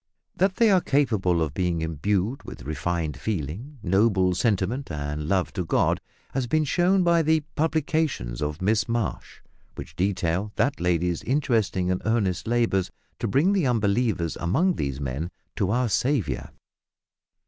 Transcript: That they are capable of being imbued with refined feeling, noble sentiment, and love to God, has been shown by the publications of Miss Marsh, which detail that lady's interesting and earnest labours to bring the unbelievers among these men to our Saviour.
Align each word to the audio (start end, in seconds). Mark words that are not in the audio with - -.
That 0.35 0.55
they 0.55 0.71
are 0.71 0.81
capable 0.81 1.43
of 1.43 1.53
being 1.53 1.81
imbued 1.81 2.41
with 2.41 2.63
refined 2.63 3.19
feeling, 3.19 3.77
noble 3.83 4.33
sentiment, 4.33 4.91
and 4.91 5.27
love 5.27 5.53
to 5.53 5.63
God, 5.63 6.01
has 6.31 6.47
been 6.47 6.63
shown 6.63 7.03
by 7.03 7.21
the 7.21 7.41
publications 7.53 8.41
of 8.41 8.63
Miss 8.63 8.89
Marsh, 8.89 9.41
which 9.75 9.95
detail 9.95 10.51
that 10.55 10.79
lady's 10.79 11.21
interesting 11.21 11.91
and 11.91 12.01
earnest 12.03 12.47
labours 12.47 12.89
to 13.19 13.27
bring 13.27 13.53
the 13.53 13.67
unbelievers 13.67 14.35
among 14.37 14.73
these 14.73 14.99
men 14.99 15.29
to 15.55 15.69
our 15.69 15.87
Saviour. 15.87 16.49